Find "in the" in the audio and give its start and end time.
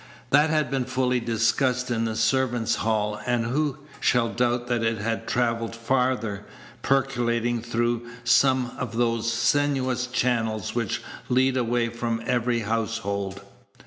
1.91-2.15